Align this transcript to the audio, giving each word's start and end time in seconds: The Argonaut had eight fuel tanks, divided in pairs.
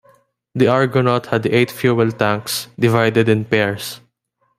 The 0.55 0.65
Argonaut 0.67 1.27
had 1.27 1.45
eight 1.45 1.69
fuel 1.69 2.11
tanks, 2.11 2.69
divided 2.79 3.29
in 3.29 3.45
pairs. 3.45 4.01